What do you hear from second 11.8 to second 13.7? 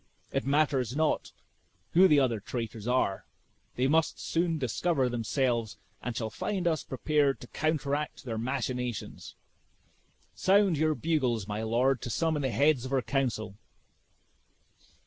to summon the heads of our council."